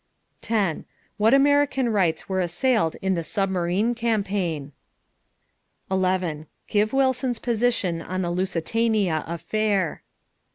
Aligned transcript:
10. 0.41 0.85
What 1.17 1.31
American 1.31 1.89
rights 1.89 2.27
were 2.27 2.39
assailed 2.39 2.95
in 3.03 3.13
the 3.13 3.23
submarine 3.23 3.93
campaign? 3.93 4.71
11. 5.91 6.47
Give 6.67 6.91
Wilson's 6.91 7.37
position 7.37 8.01
on 8.01 8.23
the 8.23 8.31
Lusitania 8.31 9.23
affair. 9.27 10.01